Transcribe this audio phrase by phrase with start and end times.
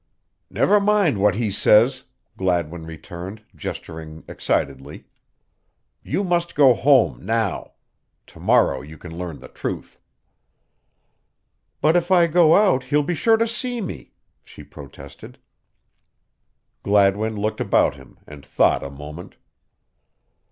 [0.49, 2.05] "Never mind what he says,"
[2.35, 5.05] Gladwin returned, gesturing excitedly.
[6.01, 7.73] "You must go home now.
[8.25, 9.99] To morrow you can learn the truth."
[11.81, 15.37] "But if I go out he'll be sure to see me," she protested.
[16.81, 19.35] Gladwin looked about him and thought a moment.